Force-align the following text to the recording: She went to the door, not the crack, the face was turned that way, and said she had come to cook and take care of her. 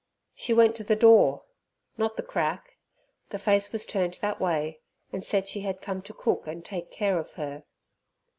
She 0.33 0.51
went 0.51 0.75
to 0.77 0.83
the 0.83 0.95
door, 0.95 1.43
not 1.95 2.17
the 2.17 2.23
crack, 2.23 2.75
the 3.29 3.37
face 3.37 3.71
was 3.71 3.85
turned 3.85 4.15
that 4.15 4.41
way, 4.41 4.79
and 5.13 5.23
said 5.23 5.47
she 5.47 5.61
had 5.61 5.79
come 5.79 6.01
to 6.01 6.11
cook 6.15 6.47
and 6.47 6.65
take 6.65 6.89
care 6.89 7.19
of 7.19 7.33
her. 7.33 7.65